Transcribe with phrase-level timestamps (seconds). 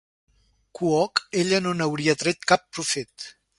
[0.79, 3.33] Cook, ella no n'hauria tret cap profit.